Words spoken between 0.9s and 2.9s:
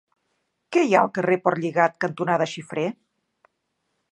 ha al carrer Portlligat cantonada Xifré?